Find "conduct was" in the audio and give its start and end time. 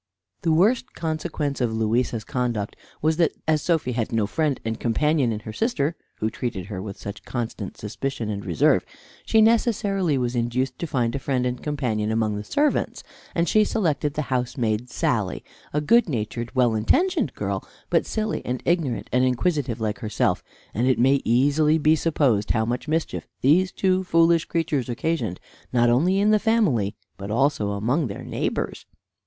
2.23-3.17